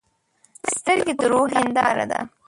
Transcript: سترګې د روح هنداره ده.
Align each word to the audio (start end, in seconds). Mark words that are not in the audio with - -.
سترګې 0.73 1.13
د 1.19 1.21
روح 1.31 1.49
هنداره 1.59 2.05
ده. 2.11 2.19